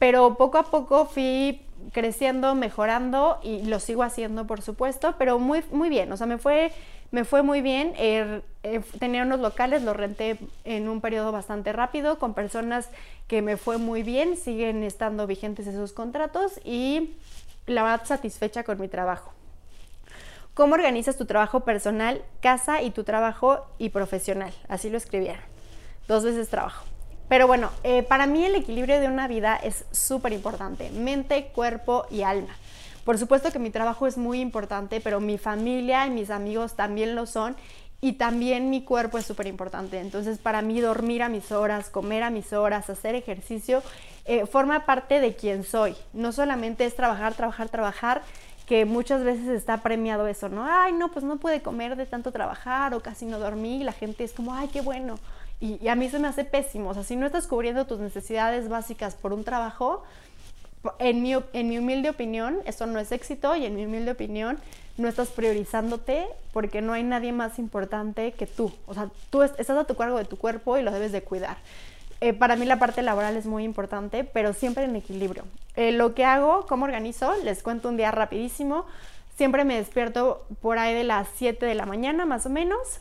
pero 0.00 0.34
poco 0.34 0.58
a 0.58 0.64
poco 0.64 1.04
fui 1.04 1.62
creciendo, 1.92 2.56
mejorando 2.56 3.38
y 3.44 3.62
lo 3.66 3.78
sigo 3.78 4.02
haciendo, 4.02 4.46
por 4.46 4.62
supuesto, 4.62 5.14
pero 5.18 5.38
muy, 5.38 5.62
muy 5.70 5.88
bien, 5.88 6.10
o 6.10 6.16
sea, 6.16 6.26
me 6.26 6.38
fue 6.38 6.72
me 7.10 7.24
fue 7.24 7.42
muy 7.42 7.60
bien, 7.60 7.92
eh, 7.96 8.40
eh, 8.62 8.80
tenía 8.98 9.22
unos 9.22 9.40
locales, 9.40 9.82
los 9.82 9.96
renté 9.96 10.38
en 10.64 10.88
un 10.88 11.00
periodo 11.00 11.32
bastante 11.32 11.72
rápido 11.72 12.18
con 12.18 12.34
personas 12.34 12.88
que 13.26 13.42
me 13.42 13.56
fue 13.56 13.78
muy 13.78 14.02
bien, 14.02 14.36
siguen 14.36 14.84
estando 14.84 15.26
vigentes 15.26 15.66
esos 15.66 15.92
contratos 15.92 16.60
y 16.64 17.16
la 17.66 17.82
verdad 17.82 18.06
satisfecha 18.06 18.62
con 18.62 18.80
mi 18.80 18.88
trabajo. 18.88 19.32
¿Cómo 20.54 20.74
organizas 20.74 21.16
tu 21.16 21.26
trabajo 21.26 21.60
personal, 21.60 22.22
casa 22.40 22.82
y 22.82 22.90
tu 22.90 23.02
trabajo 23.02 23.66
y 23.78 23.88
profesional? 23.90 24.52
Así 24.68 24.88
lo 24.88 24.96
escribieron. 24.96 25.42
Dos 26.06 26.24
veces 26.24 26.48
trabajo. 26.48 26.89
Pero 27.30 27.46
bueno, 27.46 27.70
eh, 27.84 28.02
para 28.02 28.26
mí 28.26 28.44
el 28.44 28.56
equilibrio 28.56 29.00
de 29.00 29.06
una 29.06 29.28
vida 29.28 29.54
es 29.54 29.84
súper 29.92 30.32
importante. 30.32 30.90
Mente, 30.90 31.52
cuerpo 31.54 32.04
y 32.10 32.22
alma. 32.22 32.56
Por 33.04 33.18
supuesto 33.18 33.52
que 33.52 33.60
mi 33.60 33.70
trabajo 33.70 34.08
es 34.08 34.18
muy 34.18 34.40
importante, 34.40 35.00
pero 35.00 35.20
mi 35.20 35.38
familia 35.38 36.08
y 36.08 36.10
mis 36.10 36.30
amigos 36.30 36.74
también 36.74 37.14
lo 37.14 37.26
son 37.26 37.54
y 38.00 38.14
también 38.14 38.68
mi 38.68 38.82
cuerpo 38.82 39.16
es 39.16 39.26
súper 39.26 39.46
importante. 39.46 40.00
Entonces 40.00 40.38
para 40.38 40.60
mí 40.60 40.80
dormir 40.80 41.22
a 41.22 41.28
mis 41.28 41.52
horas, 41.52 41.88
comer 41.88 42.24
a 42.24 42.30
mis 42.30 42.52
horas, 42.52 42.90
hacer 42.90 43.14
ejercicio, 43.14 43.84
eh, 44.24 44.44
forma 44.46 44.84
parte 44.84 45.20
de 45.20 45.36
quien 45.36 45.62
soy. 45.62 45.94
No 46.12 46.32
solamente 46.32 46.84
es 46.84 46.96
trabajar, 46.96 47.34
trabajar, 47.34 47.68
trabajar, 47.68 48.22
que 48.66 48.84
muchas 48.86 49.22
veces 49.22 49.46
está 49.46 49.82
premiado 49.84 50.26
eso, 50.26 50.48
¿no? 50.48 50.66
Ay, 50.68 50.94
no, 50.94 51.12
pues 51.12 51.24
no 51.24 51.36
puede 51.36 51.62
comer 51.62 51.94
de 51.94 52.06
tanto 52.06 52.32
trabajar 52.32 52.92
o 52.94 53.00
casi 53.00 53.24
no 53.24 53.38
dormir. 53.38 53.82
Y 53.82 53.84
la 53.84 53.92
gente 53.92 54.24
es 54.24 54.32
como, 54.32 54.52
ay, 54.52 54.66
qué 54.66 54.80
bueno. 54.80 55.16
Y, 55.60 55.78
y 55.84 55.88
a 55.88 55.94
mí 55.94 56.08
se 56.08 56.18
me 56.18 56.28
hace 56.28 56.44
pésimo. 56.44 56.90
O 56.90 56.94
sea, 56.94 57.04
si 57.04 57.16
no 57.16 57.26
estás 57.26 57.46
cubriendo 57.46 57.86
tus 57.86 58.00
necesidades 58.00 58.68
básicas 58.68 59.14
por 59.14 59.32
un 59.32 59.44
trabajo, 59.44 60.02
en 60.98 61.22
mi, 61.22 61.34
en 61.34 61.68
mi 61.68 61.78
humilde 61.78 62.10
opinión, 62.10 62.58
eso 62.64 62.86
no 62.86 62.98
es 62.98 63.12
éxito 63.12 63.54
y 63.56 63.66
en 63.66 63.74
mi 63.76 63.84
humilde 63.84 64.12
opinión, 64.12 64.58
no 64.96 65.08
estás 65.08 65.28
priorizándote 65.28 66.26
porque 66.52 66.80
no 66.80 66.92
hay 66.92 67.02
nadie 67.02 67.32
más 67.32 67.58
importante 67.58 68.32
que 68.32 68.46
tú. 68.46 68.72
O 68.86 68.94
sea, 68.94 69.08
tú 69.30 69.42
estás 69.42 69.70
a 69.70 69.84
tu 69.84 69.94
cargo 69.94 70.18
de 70.18 70.24
tu 70.24 70.36
cuerpo 70.36 70.78
y 70.78 70.82
lo 70.82 70.90
debes 70.90 71.12
de 71.12 71.22
cuidar. 71.22 71.58
Eh, 72.20 72.34
para 72.34 72.56
mí 72.56 72.66
la 72.66 72.78
parte 72.78 73.02
laboral 73.02 73.36
es 73.36 73.46
muy 73.46 73.64
importante, 73.64 74.24
pero 74.24 74.52
siempre 74.52 74.84
en 74.84 74.96
equilibrio. 74.96 75.44
Eh, 75.76 75.92
lo 75.92 76.14
que 76.14 76.24
hago, 76.24 76.66
cómo 76.66 76.84
organizo, 76.84 77.34
les 77.44 77.62
cuento 77.62 77.88
un 77.88 77.96
día 77.96 78.10
rapidísimo. 78.10 78.84
Siempre 79.36 79.64
me 79.64 79.76
despierto 79.76 80.44
por 80.60 80.78
ahí 80.78 80.92
de 80.94 81.04
las 81.04 81.28
7 81.36 81.64
de 81.64 81.74
la 81.74 81.86
mañana, 81.86 82.26
más 82.26 82.44
o 82.44 82.50
menos. 82.50 83.00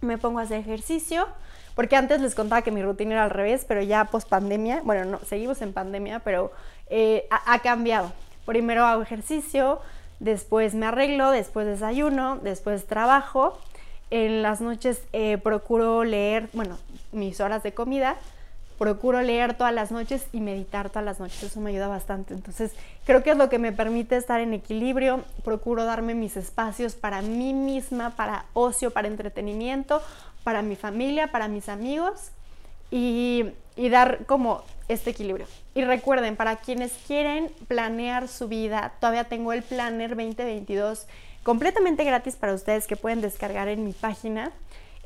Me 0.00 0.18
pongo 0.18 0.40
a 0.40 0.42
hacer 0.42 0.58
ejercicio 0.58 1.28
porque 1.76 1.94
antes 1.94 2.22
les 2.22 2.34
contaba 2.34 2.62
que 2.62 2.72
mi 2.72 2.82
rutina 2.82 3.12
era 3.12 3.24
al 3.24 3.30
revés, 3.30 3.66
pero 3.68 3.82
ya 3.82 4.06
post 4.06 4.28
pandemia, 4.28 4.80
bueno, 4.82 5.04
no, 5.04 5.20
seguimos 5.26 5.60
en 5.60 5.74
pandemia, 5.74 6.20
pero 6.20 6.50
eh, 6.88 7.28
ha, 7.30 7.58
cambiado. 7.58 8.12
Primero 8.46 8.86
hago 8.86 9.02
ejercicio, 9.02 9.80
después 10.18 10.74
me 10.74 10.86
arreglo, 10.86 11.30
después 11.30 11.66
desayuno, 11.66 12.38
después 12.42 12.86
trabajo. 12.86 13.58
En 14.10 14.40
las 14.40 14.62
noches 14.62 15.02
eh, 15.12 15.36
procuro 15.36 16.02
leer, 16.02 16.48
bueno, 16.54 16.78
mis 17.12 17.40
horas 17.40 17.62
de 17.62 17.74
comida 17.74 18.16
procuro 18.78 19.22
leer 19.22 19.54
todas 19.54 19.72
las 19.72 19.90
noches 19.90 20.26
y 20.32 20.40
meditar 20.40 20.90
todas 20.90 21.04
las 21.04 21.20
noches. 21.20 21.42
Eso 21.42 21.60
me 21.60 21.70
ayuda 21.70 21.88
bastante. 21.88 22.34
Entonces, 22.34 22.72
creo 23.04 23.22
que 23.22 23.30
es 23.30 23.36
lo 23.36 23.48
que 23.48 23.58
me 23.58 23.72
permite 23.72 24.16
estar 24.16 24.40
en 24.40 24.52
equilibrio. 24.52 25.24
Procuro 25.44 25.84
darme 25.84 26.14
mis 26.14 26.36
espacios 26.36 26.94
para 26.94 27.22
mí 27.22 27.54
misma, 27.54 28.10
para 28.16 28.46
ocio, 28.52 28.90
para 28.90 29.08
entretenimiento, 29.08 30.02
para 30.46 30.62
mi 30.62 30.76
familia, 30.76 31.26
para 31.32 31.48
mis 31.48 31.68
amigos 31.68 32.30
y, 32.92 33.46
y 33.74 33.88
dar 33.88 34.24
como 34.26 34.62
este 34.86 35.10
equilibrio. 35.10 35.46
Y 35.74 35.82
recuerden, 35.82 36.36
para 36.36 36.54
quienes 36.54 36.92
quieren 37.06 37.50
planear 37.66 38.28
su 38.28 38.46
vida, 38.46 38.92
todavía 39.00 39.24
tengo 39.24 39.52
el 39.52 39.64
Planner 39.64 40.10
2022 40.10 41.08
completamente 41.42 42.04
gratis 42.04 42.36
para 42.36 42.54
ustedes 42.54 42.86
que 42.86 42.94
pueden 42.94 43.20
descargar 43.20 43.66
en 43.66 43.84
mi 43.84 43.92
página. 43.92 44.52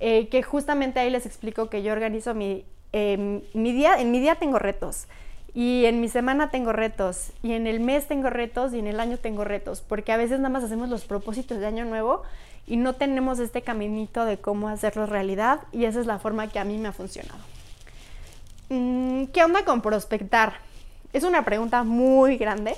Eh, 0.02 0.28
que 0.28 0.42
justamente 0.42 1.00
ahí 1.00 1.08
les 1.08 1.24
explico 1.24 1.70
que 1.70 1.82
yo 1.82 1.92
organizo 1.92 2.34
mi 2.34 2.64
Em, 2.92 3.42
mi 3.54 3.72
día, 3.72 4.00
en 4.00 4.10
mi 4.10 4.18
día 4.18 4.34
tengo 4.34 4.58
retos 4.58 5.06
y 5.54 5.84
en 5.84 6.00
mi 6.00 6.08
semana 6.08 6.50
tengo 6.50 6.72
retos 6.72 7.32
y 7.42 7.52
en 7.52 7.68
el 7.68 7.78
mes 7.78 8.08
tengo 8.08 8.30
retos 8.30 8.72
y 8.74 8.80
en 8.80 8.88
el 8.88 8.98
año 8.98 9.16
tengo 9.16 9.44
retos, 9.44 9.80
porque 9.80 10.12
a 10.12 10.16
veces 10.16 10.38
nada 10.38 10.48
más 10.48 10.64
hacemos 10.64 10.88
los 10.88 11.04
propósitos 11.04 11.60
de 11.60 11.66
año 11.66 11.84
nuevo 11.84 12.22
y 12.66 12.76
no 12.76 12.94
tenemos 12.94 13.38
este 13.38 13.62
caminito 13.62 14.24
de 14.24 14.38
cómo 14.38 14.68
hacerlo 14.68 15.06
realidad 15.06 15.60
y 15.72 15.84
esa 15.84 16.00
es 16.00 16.06
la 16.06 16.18
forma 16.18 16.48
que 16.48 16.58
a 16.58 16.64
mí 16.64 16.78
me 16.78 16.88
ha 16.88 16.92
funcionado. 16.92 17.40
Mm, 18.68 19.26
¿Qué 19.26 19.42
onda 19.42 19.64
con 19.64 19.82
prospectar? 19.82 20.54
Es 21.12 21.24
una 21.24 21.44
pregunta 21.44 21.82
muy 21.82 22.36
grande, 22.36 22.74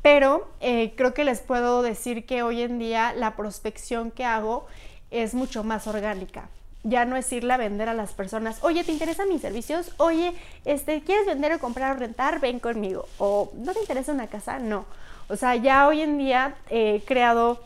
pero 0.00 0.48
eh, 0.60 0.94
creo 0.96 1.14
que 1.14 1.24
les 1.24 1.40
puedo 1.40 1.82
decir 1.82 2.24
que 2.24 2.42
hoy 2.42 2.62
en 2.62 2.78
día 2.78 3.12
la 3.12 3.36
prospección 3.36 4.10
que 4.10 4.24
hago 4.24 4.66
es 5.10 5.34
mucho 5.34 5.62
más 5.62 5.86
orgánica 5.86 6.48
ya 6.84 7.04
no 7.04 7.16
es 7.16 7.32
irle 7.32 7.52
a 7.52 7.56
vender 7.56 7.88
a 7.88 7.94
las 7.94 8.12
personas, 8.12 8.58
oye, 8.62 8.82
¿te 8.84 8.92
interesan 8.92 9.28
mis 9.28 9.40
servicios? 9.40 9.92
Oye, 9.98 10.34
este, 10.64 11.02
¿quieres 11.02 11.26
vender 11.26 11.52
o 11.52 11.58
comprar 11.58 11.96
o 11.96 11.98
rentar? 11.98 12.40
Ven 12.40 12.58
conmigo. 12.58 13.06
O 13.18 13.52
¿no 13.54 13.72
te 13.72 13.80
interesa 13.80 14.12
una 14.12 14.26
casa? 14.26 14.58
No. 14.58 14.84
O 15.28 15.36
sea, 15.36 15.54
ya 15.54 15.86
hoy 15.86 16.00
en 16.00 16.18
día 16.18 16.54
he 16.70 17.02
creado 17.06 17.60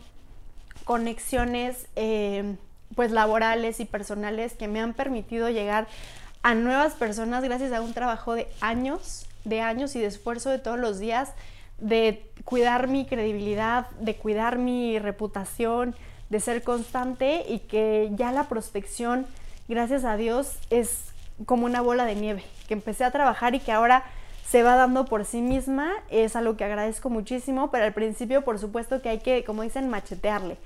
conexiones 0.87 1.89
eh, 1.97 2.55
pues 2.95 3.11
laborales 3.11 3.81
y 3.81 3.85
personales 3.85 4.55
que 4.55 4.69
me 4.69 4.81
han 4.81 4.95
permitido 4.95 5.51
llegar 5.51 5.89
a 6.45 6.55
nuevas 6.55 6.95
personas 6.95 7.43
gracias 7.43 7.73
a 7.73 7.83
un 7.83 7.93
trabajo 7.93 8.35
de 8.35 8.47
años, 8.61 9.27
de 9.45 9.61
años 9.61 9.97
y 9.97 10.01
de 10.01 10.07
esfuerzo 10.07 10.49
de 10.49 10.61
todos 10.61 10.79
los 10.79 11.01
días, 11.01 11.33
de 11.79 12.25
cuidar 12.45 12.87
mi 12.87 13.05
credibilidad, 13.05 13.91
de 13.99 14.15
cuidar 14.15 14.59
mi 14.59 15.01
reputación, 15.01 15.97
de 16.31 16.39
ser 16.39 16.63
constante 16.63 17.45
y 17.49 17.59
que 17.59 18.11
ya 18.13 18.31
la 18.31 18.45
prospección, 18.45 19.27
gracias 19.67 20.05
a 20.05 20.17
Dios, 20.17 20.53
es 20.71 21.07
como 21.47 21.67
una 21.67 21.81
bola 21.81 22.05
de 22.05 22.15
nieve, 22.15 22.45
que 22.69 22.75
empecé 22.75 23.03
a 23.03 23.11
trabajar 23.11 23.57
y 23.57 23.61
que 23.61 23.73
ahora 23.73 24.05
se 24.49 24.63
va 24.63 24.77
dando 24.77 25.05
por 25.05 25.25
sí 25.25 25.43
misma, 25.43 25.93
es 26.11 26.37
algo 26.37 26.57
que 26.57 26.63
agradezco 26.63 27.11
muchísimo, 27.11 27.73
pero 27.73 27.87
al 27.87 27.93
principio 27.93 28.45
por 28.45 28.61
supuesto 28.61 29.03
que 29.03 29.09
hay 29.09 29.19
que, 29.19 29.43
como 29.43 29.63
dicen, 29.63 29.91
machetearle. 29.91 30.59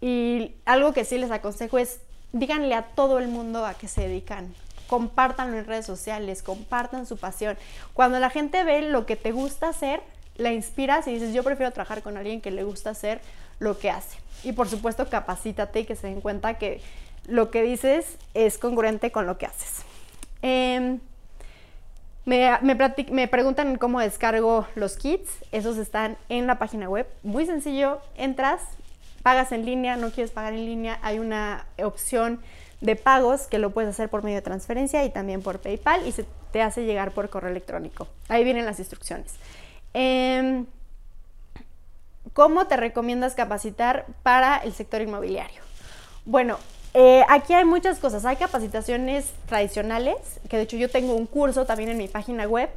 Y 0.00 0.54
algo 0.64 0.92
que 0.92 1.04
sí 1.04 1.18
les 1.18 1.30
aconsejo 1.30 1.78
es, 1.78 2.00
díganle 2.32 2.74
a 2.74 2.82
todo 2.82 3.18
el 3.18 3.28
mundo 3.28 3.66
a 3.66 3.74
qué 3.74 3.88
se 3.88 4.02
dedican, 4.02 4.54
compártanlo 4.86 5.58
en 5.58 5.66
redes 5.66 5.86
sociales, 5.86 6.42
compartan 6.42 7.06
su 7.06 7.16
pasión. 7.16 7.56
Cuando 7.92 8.18
la 8.18 8.30
gente 8.30 8.64
ve 8.64 8.82
lo 8.82 9.06
que 9.06 9.16
te 9.16 9.32
gusta 9.32 9.68
hacer, 9.68 10.02
la 10.36 10.52
inspiras 10.52 11.06
y 11.06 11.14
dices, 11.14 11.34
yo 11.34 11.42
prefiero 11.42 11.70
trabajar 11.72 12.02
con 12.02 12.16
alguien 12.16 12.40
que 12.40 12.50
le 12.50 12.64
gusta 12.64 12.90
hacer 12.90 13.20
lo 13.58 13.78
que 13.78 13.90
hace. 13.90 14.18
Y 14.42 14.52
por 14.52 14.68
supuesto, 14.68 15.08
capacítate 15.08 15.80
y 15.80 15.84
que 15.84 15.96
se 15.96 16.06
den 16.06 16.20
cuenta 16.20 16.54
que 16.54 16.80
lo 17.26 17.50
que 17.50 17.62
dices 17.62 18.16
es 18.34 18.58
congruente 18.58 19.12
con 19.12 19.26
lo 19.26 19.38
que 19.38 19.46
haces. 19.46 19.84
Em, 20.42 20.98
me, 22.24 22.58
me, 22.62 23.28
preguntan 23.28 23.76
cómo 23.76 24.00
descargo 24.00 24.66
los 24.74 24.96
kits. 24.96 25.30
Esos 25.52 25.76
están 25.76 26.16
en 26.28 26.46
la 26.46 26.58
página 26.58 26.88
web. 26.88 27.06
Muy 27.22 27.46
sencillo. 27.46 28.00
Entras, 28.16 28.62
pagas 29.22 29.52
en 29.52 29.64
línea, 29.64 29.96
no 29.96 30.10
quieres 30.10 30.30
pagar 30.30 30.52
en 30.52 30.66
línea. 30.66 30.98
Hay 31.02 31.18
una 31.18 31.66
opción 31.82 32.40
de 32.80 32.96
pagos 32.96 33.42
que 33.42 33.58
lo 33.58 33.70
puedes 33.70 33.90
hacer 33.90 34.08
por 34.08 34.22
medio 34.22 34.36
de 34.36 34.42
transferencia 34.42 35.04
y 35.04 35.10
también 35.10 35.42
por 35.42 35.60
PayPal 35.60 36.06
y 36.06 36.12
se 36.12 36.24
te 36.52 36.62
hace 36.62 36.84
llegar 36.84 37.12
por 37.12 37.28
correo 37.28 37.50
electrónico. 37.50 38.08
Ahí 38.28 38.44
vienen 38.44 38.64
las 38.64 38.78
instrucciones. 38.78 39.34
Em, 39.92 40.66
¿Cómo 42.32 42.66
te 42.66 42.76
recomiendas 42.76 43.34
capacitar 43.34 44.06
para 44.22 44.58
el 44.58 44.72
sector 44.72 45.02
inmobiliario? 45.02 45.62
Bueno, 46.24 46.58
eh, 46.94 47.24
aquí 47.28 47.54
hay 47.54 47.64
muchas 47.64 47.98
cosas. 47.98 48.24
Hay 48.24 48.36
capacitaciones 48.36 49.32
tradicionales, 49.46 50.16
que 50.48 50.56
de 50.56 50.62
hecho 50.62 50.76
yo 50.76 50.88
tengo 50.88 51.14
un 51.14 51.26
curso 51.26 51.66
también 51.66 51.90
en 51.90 51.98
mi 51.98 52.08
página 52.08 52.46
web, 52.46 52.70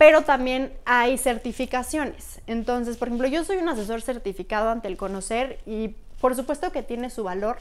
pero 0.00 0.22
también 0.22 0.72
hay 0.86 1.18
certificaciones. 1.18 2.40
Entonces, 2.46 2.96
por 2.96 3.08
ejemplo, 3.08 3.28
yo 3.28 3.44
soy 3.44 3.58
un 3.58 3.68
asesor 3.68 4.00
certificado 4.00 4.70
ante 4.70 4.88
el 4.88 4.96
conocer 4.96 5.58
y 5.66 5.88
por 6.22 6.34
supuesto 6.34 6.72
que 6.72 6.82
tiene 6.82 7.10
su 7.10 7.22
valor, 7.22 7.58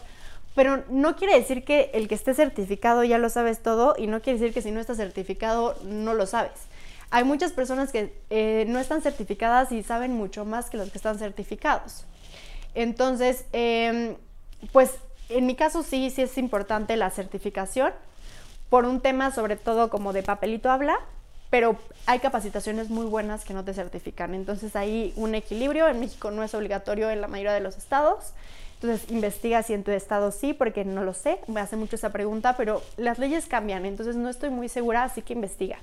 pero 0.55 0.85
no 0.89 1.17
quiere 1.17 1.37
decir 1.37 1.65
que 1.65 1.91
el 1.93 2.07
que 2.07 2.15
esté 2.15 2.33
certificado 2.33 3.03
ya 3.03 3.17
lo 3.17 3.27
sabes 3.27 3.61
todo 3.61 3.93
y 3.97 4.07
no 4.07 4.21
quiere 4.21 4.39
decir 4.39 4.53
que 4.53 4.61
si 4.61 4.71
no 4.71 4.79
estás 4.79 4.95
certificado 4.95 5.75
no 5.83 6.13
lo 6.13 6.25
sabes 6.25 6.69
hay 7.11 7.25
muchas 7.25 7.51
personas 7.51 7.91
que 7.91 8.13
eh, 8.29 8.63
no 8.69 8.79
están 8.79 9.01
certificadas 9.01 9.73
y 9.73 9.83
saben 9.83 10.13
mucho 10.13 10.45
más 10.45 10.69
que 10.69 10.77
los 10.77 10.91
que 10.91 10.97
están 10.97 11.17
certificados. 11.17 12.05
Entonces, 12.73 13.45
em, 13.51 14.15
pues 14.71 14.91
en 15.27 15.45
mi 15.45 15.55
caso 15.55 15.83
sí, 15.83 16.09
sí 16.09 16.21
es 16.21 16.37
importante 16.37 16.95
la 16.95 17.09
certificación 17.09 17.91
por 18.69 18.85
un 18.85 19.01
tema 19.01 19.31
sobre 19.31 19.55
todo 19.55 19.89
como 19.89 20.13
de 20.13 20.23
papelito 20.23 20.69
habla, 20.69 20.99
pero 21.49 21.77
hay 22.05 22.19
capacitaciones 22.19 22.89
muy 22.89 23.05
buenas 23.05 23.45
que 23.45 23.53
no 23.53 23.63
te 23.63 23.73
certifican. 23.73 24.33
Entonces 24.33 24.75
hay 24.75 25.13
un 25.15 25.35
equilibrio, 25.35 25.87
en 25.87 25.99
México 25.99 26.31
no 26.31 26.43
es 26.43 26.53
obligatorio 26.53 27.09
en 27.09 27.21
la 27.21 27.27
mayoría 27.27 27.53
de 27.53 27.59
los 27.59 27.77
estados. 27.77 28.33
Entonces 28.81 29.11
investiga 29.11 29.61
si 29.63 29.73
en 29.73 29.83
tu 29.83 29.91
estado 29.91 30.31
sí, 30.31 30.53
porque 30.53 30.85
no 30.85 31.03
lo 31.03 31.13
sé, 31.13 31.39
me 31.47 31.59
hace 31.59 31.75
mucho 31.75 31.97
esa 31.97 32.11
pregunta, 32.11 32.55
pero 32.55 32.81
las 32.95 33.19
leyes 33.19 33.45
cambian, 33.45 33.85
entonces 33.85 34.15
no 34.15 34.29
estoy 34.29 34.51
muy 34.51 34.69
segura, 34.69 35.03
así 35.03 35.21
que 35.21 35.33
investiga. 35.33 35.79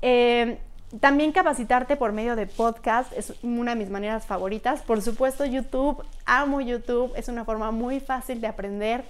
Eh, 0.00 0.58
también 1.00 1.32
capacitarte 1.32 1.96
por 1.96 2.12
medio 2.12 2.36
de 2.36 2.46
podcast 2.46 3.12
es 3.12 3.34
una 3.42 3.72
de 3.72 3.76
mis 3.76 3.90
maneras 3.90 4.26
favoritas. 4.26 4.80
Por 4.82 5.02
supuesto, 5.02 5.44
YouTube, 5.44 6.02
amo 6.24 6.60
YouTube, 6.60 7.12
es 7.16 7.28
una 7.28 7.44
forma 7.44 7.70
muy 7.72 8.00
fácil 8.00 8.40
de 8.40 8.46
aprender. 8.46 9.04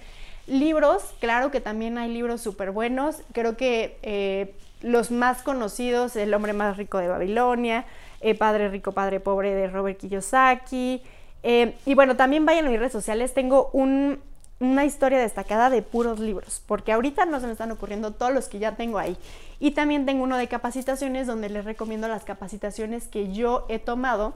Libros, 0.47 1.03
claro 1.19 1.51
que 1.51 1.61
también 1.61 1.97
hay 1.97 2.11
libros 2.11 2.41
súper 2.41 2.71
buenos. 2.71 3.21
Creo 3.33 3.55
que 3.55 3.97
eh, 4.01 4.55
los 4.81 5.11
más 5.11 5.41
conocidos, 5.41 6.15
El 6.15 6.33
hombre 6.33 6.53
más 6.53 6.77
rico 6.77 6.97
de 6.97 7.07
Babilonia, 7.07 7.85
eh, 8.21 8.35
Padre 8.35 8.69
rico, 8.69 8.91
Padre 8.91 9.19
pobre 9.19 9.53
de 9.53 9.67
Robert 9.67 9.97
Kiyosaki. 9.97 11.01
y 11.43 11.93
bueno, 11.95 12.15
también 12.15 12.45
vayan 12.45 12.65
a 12.65 12.69
mis 12.69 12.79
redes 12.79 12.91
sociales. 12.91 13.33
Tengo 13.33 13.69
un, 13.73 14.19
una 14.59 14.85
historia 14.85 15.19
destacada 15.19 15.69
de 15.69 15.81
puros 15.81 16.19
libros, 16.19 16.61
porque 16.65 16.91
ahorita 16.93 17.25
no 17.25 17.39
se 17.39 17.45
me 17.45 17.51
están 17.51 17.71
ocurriendo 17.71 18.11
todos 18.11 18.33
los 18.33 18.47
que 18.47 18.59
ya 18.59 18.75
tengo 18.75 18.99
ahí. 18.99 19.17
Y 19.59 19.71
también 19.71 20.05
tengo 20.05 20.23
uno 20.23 20.37
de 20.37 20.47
capacitaciones 20.47 21.27
donde 21.27 21.49
les 21.49 21.65
recomiendo 21.65 22.07
las 22.07 22.23
capacitaciones 22.23 23.07
que 23.07 23.33
yo 23.33 23.65
he 23.69 23.79
tomado, 23.79 24.33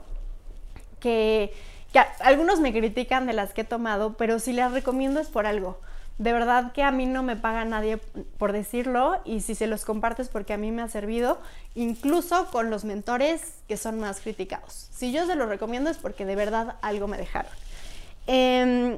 que, 1.00 1.54
algunos 2.20 2.60
me 2.60 2.72
critican 2.72 3.26
de 3.26 3.34
las 3.34 3.54
que 3.54 3.62
he 3.62 3.66
tomado, 3.66 4.14
pero 4.14 4.40
si 4.40 4.54
las 4.54 4.72
recomiendo 4.74 5.20
es 5.20 5.28
por 5.28 5.48
algo. 5.48 5.80
De 6.20 6.34
verdad 6.34 6.74
que 6.74 6.84
a 6.84 6.92
mí 6.92 7.06
no 7.06 7.24
me 7.24 7.38
paga 7.38 7.64
nadie 7.64 7.98
por 8.38 8.52
decirlo 8.52 9.22
y 9.24 9.40
si 9.40 9.56
se 9.56 9.68
los 9.68 9.86
compartes 9.86 10.28
porque 10.28 10.52
a 10.52 10.58
mí 10.58 10.70
me 10.70 10.82
ha 10.82 10.90
servido, 10.90 11.40
incluso 11.76 12.48
con 12.52 12.70
los 12.70 12.84
mentores 12.84 13.56
que 13.70 13.78
son 13.78 14.02
más 14.02 14.20
criticados. 14.20 14.90
Si 14.92 15.14
yo 15.14 15.26
se 15.26 15.38
los 15.38 15.48
recomiendo 15.48 15.90
es 15.90 15.98
porque 15.98 16.26
de 16.26 16.36
verdad 16.36 16.76
algo 16.82 17.08
me 17.08 17.18
dejaron. 17.18 17.52
Em, 18.28 18.98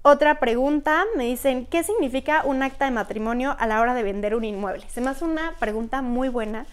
otra 0.00 0.40
pregunta, 0.40 1.04
me 1.16 1.24
dicen, 1.24 1.66
¿qué 1.66 1.84
significa 1.84 2.44
un 2.46 2.62
acta 2.62 2.86
de 2.86 2.90
matrimonio 2.90 3.54
a 3.58 3.66
la 3.66 3.82
hora 3.82 3.92
de 3.92 4.02
vender 4.02 4.34
un 4.34 4.44
inmueble? 4.44 4.86
Se 4.88 5.02
me 5.02 5.10
hace 5.10 5.26
una 5.26 5.52
pregunta 5.58 6.00
muy 6.00 6.30
buena 6.30 6.64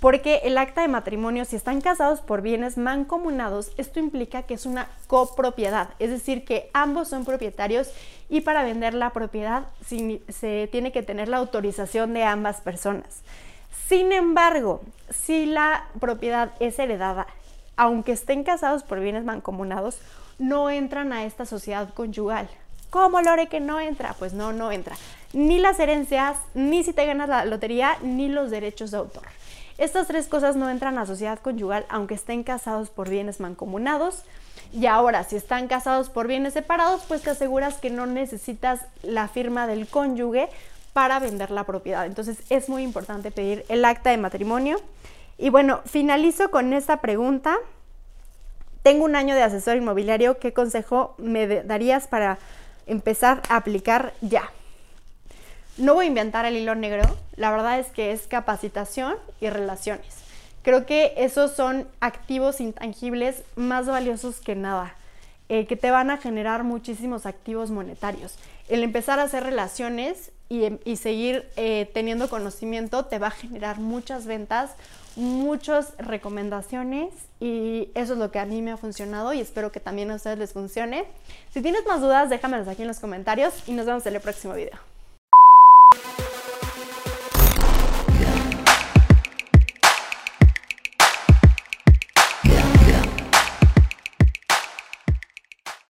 porque 0.00 0.42
el 0.44 0.58
acta 0.58 0.82
de 0.82 0.88
matrimonio, 0.88 1.44
si 1.44 1.56
están 1.56 1.80
casados 1.80 2.20
por 2.20 2.42
bienes 2.42 2.76
mancomunados, 2.76 3.72
esto 3.78 4.00
implica 4.00 4.42
que 4.42 4.54
es 4.54 4.66
una 4.66 4.88
copropiedad, 5.06 5.90
es 5.98 6.10
decir, 6.10 6.44
que 6.44 6.70
ambos 6.74 7.08
son 7.08 7.24
propietarios 7.24 7.90
y 8.28 8.42
para 8.42 8.64
vender 8.64 8.94
la 8.94 9.10
propiedad 9.10 9.68
se 9.86 10.68
tiene 10.70 10.92
que 10.92 11.02
tener 11.02 11.28
la 11.28 11.38
autorización 11.38 12.12
de 12.14 12.24
ambas 12.24 12.60
personas. 12.60 13.22
Sin 13.88 14.12
embargo, 14.12 14.82
si 15.10 15.46
la 15.46 15.86
propiedad 16.00 16.52
es 16.60 16.78
heredada, 16.78 17.26
aunque 17.76 18.12
estén 18.12 18.44
casados 18.44 18.82
por 18.82 19.00
bienes 19.00 19.24
mancomunados, 19.24 19.98
no 20.38 20.70
entran 20.70 21.12
a 21.12 21.24
esta 21.24 21.46
sociedad 21.46 21.92
conyugal 21.94 22.48
¿cómo 22.94 23.20
Lore 23.20 23.48
que 23.48 23.58
no 23.58 23.80
entra? 23.80 24.14
Pues 24.20 24.34
no, 24.34 24.52
no 24.52 24.70
entra. 24.70 24.94
Ni 25.32 25.58
las 25.58 25.80
herencias, 25.80 26.38
ni 26.54 26.84
si 26.84 26.92
te 26.92 27.04
ganas 27.04 27.28
la 27.28 27.44
lotería, 27.44 27.98
ni 28.02 28.28
los 28.28 28.52
derechos 28.52 28.92
de 28.92 28.98
autor. 28.98 29.24
Estas 29.76 30.06
tres 30.06 30.28
cosas 30.28 30.54
no 30.54 30.70
entran 30.70 30.98
a 30.98 31.06
sociedad 31.06 31.38
conyugal 31.40 31.84
aunque 31.88 32.14
estén 32.14 32.44
casados 32.44 32.90
por 32.90 33.08
bienes 33.08 33.40
mancomunados. 33.40 34.22
Y 34.72 34.86
ahora, 34.86 35.24
si 35.24 35.36
están 35.36 35.68
casados 35.68 36.10
por 36.10 36.28
bienes 36.28 36.52
separados, 36.52 37.02
pues 37.06 37.22
te 37.22 37.30
aseguras 37.30 37.76
que 37.78 37.90
no 37.90 38.06
necesitas 38.06 38.80
la 39.02 39.28
firma 39.28 39.66
del 39.66 39.86
cónyuge 39.88 40.48
para 40.92 41.18
vender 41.18 41.50
la 41.50 41.64
propiedad. 41.64 42.06
Entonces 42.06 42.38
es 42.50 42.68
muy 42.68 42.82
importante 42.82 43.30
pedir 43.30 43.64
el 43.68 43.84
acta 43.84 44.10
de 44.10 44.16
matrimonio. 44.16 44.80
Y 45.38 45.50
bueno, 45.50 45.80
finalizo 45.84 46.50
con 46.50 46.72
esta 46.72 47.00
pregunta. 47.00 47.56
Tengo 48.82 49.04
un 49.04 49.16
año 49.16 49.34
de 49.34 49.42
asesor 49.42 49.76
inmobiliario. 49.76 50.38
¿Qué 50.38 50.52
consejo 50.52 51.14
me 51.18 51.46
darías 51.62 52.06
para 52.06 52.38
empezar 52.86 53.42
a 53.48 53.56
aplicar 53.56 54.12
ya? 54.20 54.50
No 55.76 55.94
voy 55.94 56.04
a 56.04 56.08
inventar 56.08 56.44
el 56.44 56.56
hilo 56.56 56.76
negro. 56.76 57.02
La 57.34 57.50
verdad 57.50 57.80
es 57.80 57.88
que 57.88 58.12
es 58.12 58.28
capacitación 58.28 59.16
y 59.40 59.48
relaciones. 59.48 60.24
Creo 60.62 60.86
que 60.86 61.14
esos 61.16 61.50
son 61.50 61.88
activos 62.00 62.60
intangibles 62.60 63.42
más 63.56 63.86
valiosos 63.86 64.40
que 64.40 64.54
nada, 64.54 64.94
eh, 65.48 65.66
que 65.66 65.76
te 65.76 65.90
van 65.90 66.10
a 66.10 66.16
generar 66.16 66.62
muchísimos 66.62 67.26
activos 67.26 67.70
monetarios. 67.72 68.36
El 68.68 68.84
empezar 68.84 69.18
a 69.18 69.24
hacer 69.24 69.42
relaciones 69.42 70.30
y, 70.48 70.96
seguir 70.96 71.50
eh, 71.56 71.90
teniendo 71.92 72.28
conocimiento 72.28 73.06
te 73.06 73.18
va 73.18 73.26
a 73.26 73.32
generar 73.32 73.80
muchas 73.80 74.26
ventas, 74.26 74.70
muchas 75.16 75.96
recomendaciones 75.98 77.12
y 77.40 77.88
eso 77.94 78.12
es 78.12 78.18
lo 78.20 78.30
que 78.30 78.38
a 78.38 78.46
mí 78.46 78.62
me 78.62 78.70
ha 78.70 78.76
funcionado 78.76 79.32
y 79.32 79.40
espero 79.40 79.72
que 79.72 79.80
también 79.80 80.12
a 80.12 80.14
ustedes 80.14 80.38
les 80.38 80.52
funcione. 80.52 81.04
Si 81.52 81.60
tienes 81.62 81.84
más 81.86 82.00
dudas, 82.00 82.30
déjamelas 82.30 82.68
aquí 82.68 82.82
en 82.82 82.88
los 82.88 83.00
comentarios 83.00 83.54
y 83.66 83.72
nos 83.72 83.86
vemos 83.86 84.06
en 84.06 84.14
el 84.14 84.20
próximo 84.20 84.54
video. 84.54 84.93
Thank 85.94 86.18
you. 86.18 86.23